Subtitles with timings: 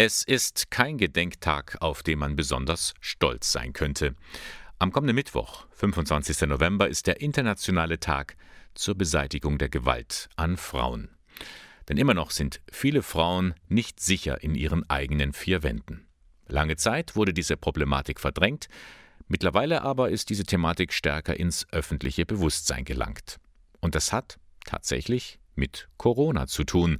[0.00, 4.14] Es ist kein Gedenktag, auf den man besonders stolz sein könnte.
[4.78, 6.42] Am kommenden Mittwoch, 25.
[6.42, 8.36] November, ist der internationale Tag
[8.74, 11.08] zur Beseitigung der Gewalt an Frauen.
[11.88, 16.06] Denn immer noch sind viele Frauen nicht sicher in ihren eigenen vier Wänden.
[16.46, 18.68] Lange Zeit wurde diese Problematik verdrängt,
[19.26, 23.38] mittlerweile aber ist diese Thematik stärker ins öffentliche Bewusstsein gelangt.
[23.80, 26.98] Und das hat tatsächlich mit Corona zu tun,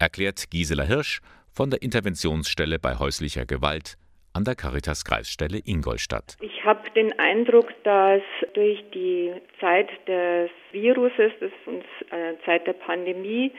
[0.00, 1.20] erklärt Gisela Hirsch
[1.52, 3.96] von der Interventionsstelle bei häuslicher Gewalt
[4.32, 6.36] an der Caritas Kreisstelle Ingolstadt.
[6.40, 8.22] Ich habe den Eindruck, dass
[8.54, 13.52] durch die Zeit des Viruses, das uns äh, Zeit der Pandemie,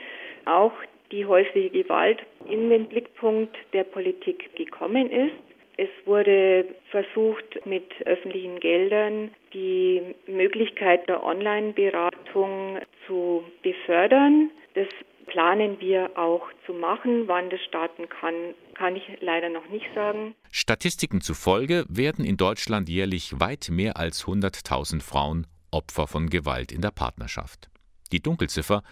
[0.46, 0.72] auch
[1.10, 5.34] die häusliche Gewalt in den Blickpunkt der Politik gekommen ist.
[5.76, 14.50] Es wurde versucht, mit öffentlichen Geldern die Möglichkeit der Online-Beratung zu befördern.
[14.74, 14.88] Das
[15.26, 17.28] planen wir auch zu machen.
[17.28, 20.34] Wann das starten kann, kann ich leider noch nicht sagen.
[20.50, 26.82] Statistiken zufolge werden in Deutschland jährlich weit mehr als 100.000 Frauen Opfer von Gewalt in
[26.82, 27.70] der Partnerschaft.
[28.12, 28.82] Die Dunkelziffer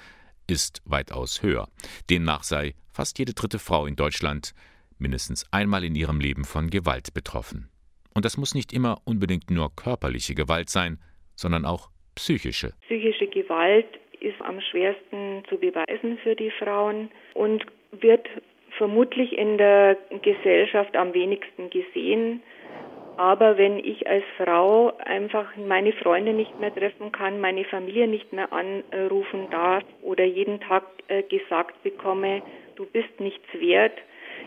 [0.47, 1.69] ist weitaus höher.
[2.09, 4.55] Demnach sei fast jede dritte Frau in Deutschland
[4.98, 7.69] mindestens einmal in ihrem Leben von Gewalt betroffen.
[8.15, 10.98] Und das muss nicht immer unbedingt nur körperliche Gewalt sein,
[11.37, 12.75] sondern auch psychische.
[12.83, 13.87] Psychische Gewalt
[14.20, 18.26] ist am schwersten zu beweisen für die Frauen und wird
[18.78, 22.42] vermutlich in der Gesellschaft am wenigsten gesehen.
[23.16, 28.32] Aber wenn ich als Frau einfach meine Freunde nicht mehr treffen kann, meine Familie nicht
[28.32, 32.42] mehr anrufen darf oder jeden Tag äh, gesagt bekomme,
[32.76, 33.98] du bist nichts wert,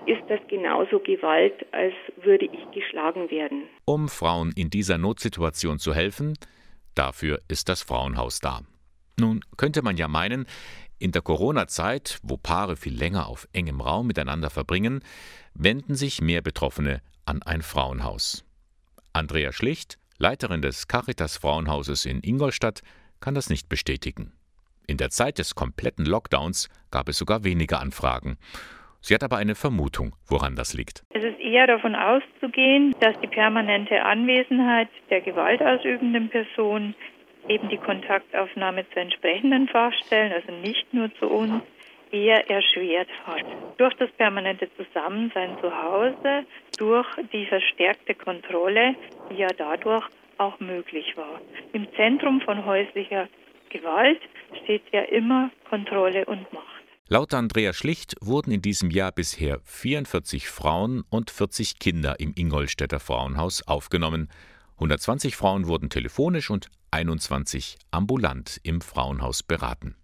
[0.08, 3.64] ist das genauso Gewalt, als würde ich geschlagen werden.
[3.86, 6.34] Um Frauen in dieser Notsituation zu helfen,
[6.96, 8.62] dafür ist das Frauenhaus da.
[9.20, 10.46] Nun könnte man ja meinen,
[11.00, 15.04] in der Corona-Zeit, wo Paare viel länger auf engem Raum miteinander verbringen,
[15.54, 18.46] wenden sich mehr Betroffene an ein Frauenhaus.
[19.12, 22.82] Andrea Schlicht, Leiterin des Caritas Frauenhauses in Ingolstadt,
[23.20, 24.34] kann das nicht bestätigen.
[24.88, 28.38] In der Zeit des kompletten Lockdowns gab es sogar weniger Anfragen.
[29.02, 31.04] Sie hat aber eine Vermutung, woran das liegt.
[31.10, 36.96] Es ist eher davon auszugehen, dass die permanente Anwesenheit der gewaltausübenden Person
[37.48, 41.64] eben die Kontaktaufnahme zu entsprechenden Fachstellen, also nicht nur zu uns,
[42.12, 43.44] eher erschwert hat.
[43.78, 46.46] Durch das permanente Zusammensein zu Hause,
[46.78, 48.96] durch die verstärkte Kontrolle,
[49.30, 50.06] die ja dadurch
[50.38, 51.42] auch möglich war.
[51.74, 53.28] Im Zentrum von häuslicher
[53.70, 54.22] Gewalt
[54.64, 56.68] steht ja immer Kontrolle und Macht.
[57.10, 63.00] Laut Andrea Schlicht wurden in diesem Jahr bisher 44 Frauen und 40 Kinder im Ingolstädter
[63.00, 64.30] Frauenhaus aufgenommen.
[64.76, 69.96] 120 Frauen wurden telefonisch und 21 ambulant im Frauenhaus beraten.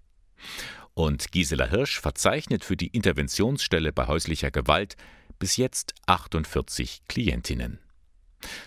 [0.95, 4.97] Und Gisela Hirsch verzeichnet für die Interventionsstelle bei häuslicher Gewalt
[5.37, 7.79] bis jetzt 48 Klientinnen.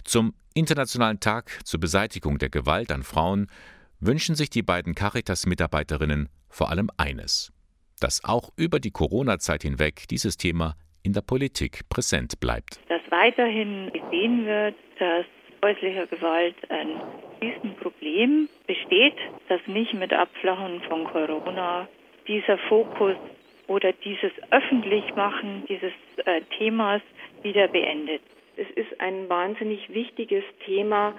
[0.04, 3.48] Zum Internationalen Tag zur Beseitigung der Gewalt an Frauen
[4.00, 7.52] wünschen sich die beiden Caritas-Mitarbeiterinnen vor allem eines,
[8.00, 12.80] dass auch über die Corona-Zeit hinweg dieses Thema in der Politik präsent bleibt.
[12.88, 15.26] Dass weiterhin gesehen wird, dass
[15.64, 17.00] häuslicher Gewalt ein
[17.40, 19.16] Riesenproblem besteht,
[19.48, 21.88] dass nicht mit Abflachen von Corona
[22.26, 23.16] dieser Fokus
[23.68, 25.92] oder dieses Öffentlichmachen dieses
[26.24, 27.00] äh, Themas
[27.42, 28.22] wieder beendet.
[28.56, 31.14] Es ist ein wahnsinnig wichtiges Thema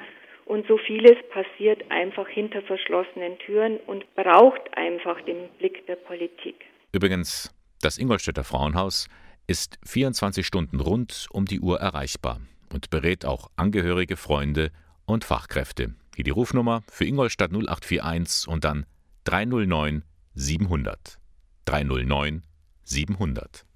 [0.45, 6.55] und so vieles passiert einfach hinter verschlossenen Türen und braucht einfach den Blick der Politik.
[6.91, 9.07] Übrigens, das Ingolstädter Frauenhaus
[9.47, 12.39] ist 24 Stunden rund um die Uhr erreichbar
[12.73, 14.72] und berät auch Angehörige, Freunde
[15.06, 15.94] und Fachkräfte.
[16.16, 18.85] Hier die Rufnummer für Ingolstadt 0841 und dann
[19.25, 20.03] 309
[20.35, 21.19] 700.
[21.66, 22.44] 309
[22.84, 23.66] 700.